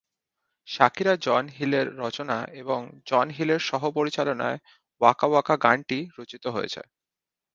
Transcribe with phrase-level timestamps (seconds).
[0.67, 4.57] শাকিরা-জন হিলের রচনা এবং জন হিলের সহ-পরিচালনায়
[5.01, 6.81] ওয়াকা ওয়াকা গানটি রচিত হয়েছে।